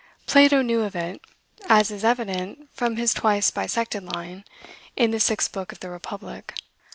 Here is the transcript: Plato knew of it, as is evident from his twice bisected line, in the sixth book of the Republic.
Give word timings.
Plato 0.25 0.63
knew 0.63 0.81
of 0.81 0.95
it, 0.95 1.21
as 1.69 1.91
is 1.91 2.03
evident 2.03 2.69
from 2.73 2.95
his 2.95 3.13
twice 3.13 3.51
bisected 3.51 4.01
line, 4.03 4.43
in 4.95 5.11
the 5.11 5.19
sixth 5.19 5.51
book 5.51 5.71
of 5.71 5.79
the 5.79 5.91
Republic. 5.91 6.55